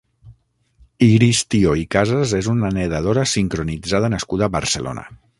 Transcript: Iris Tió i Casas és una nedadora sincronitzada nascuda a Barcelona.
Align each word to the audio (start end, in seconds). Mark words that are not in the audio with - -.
Iris 1.07 1.41
Tió 1.55 1.75
i 1.81 1.83
Casas 1.95 2.33
és 2.37 2.49
una 2.53 2.71
nedadora 2.77 3.25
sincronitzada 3.33 4.09
nascuda 4.15 4.49
a 4.49 4.53
Barcelona. 4.57 5.05